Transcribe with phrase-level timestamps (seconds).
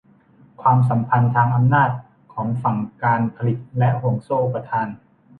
[0.61, 1.91] ความสัมพันธ์ทางอำนาจ
[2.33, 4.87] ของฝั่งการผลิตและห่วงโซ่อุปทาน